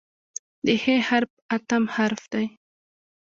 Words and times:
د 0.65 0.67
"ح" 0.81 0.85
حرف 1.07 1.31
اتم 1.55 1.83
حرف 1.95 2.21
دی. 2.33 2.45